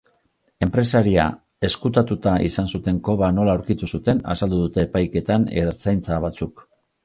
[0.67, 1.25] Enpresaria
[1.69, 6.69] ezkutatuta izan zuten koba nola aurkitu zuten azaldu dute epaiketan ertzaintza batzuk.